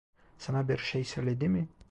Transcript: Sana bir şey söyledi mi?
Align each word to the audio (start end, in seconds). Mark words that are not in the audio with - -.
Sana 0.37 0.67
bir 0.69 0.77
şey 0.77 1.03
söyledi 1.03 1.49
mi? 1.49 1.67